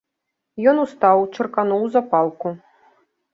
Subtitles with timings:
[0.71, 2.55] Ён устаў, чыркануў запалку.